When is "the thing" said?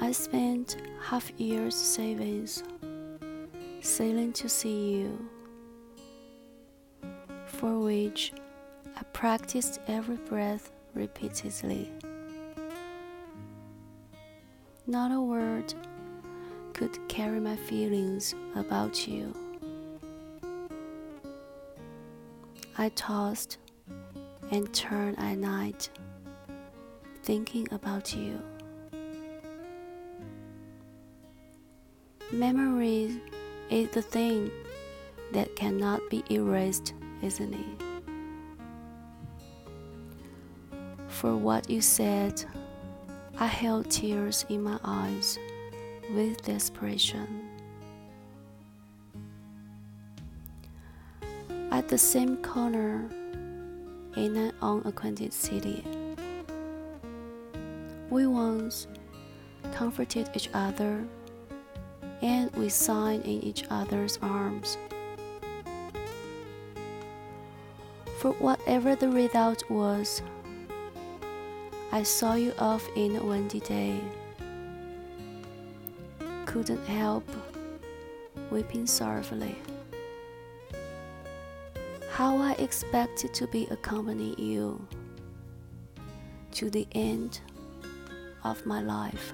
33.88-34.50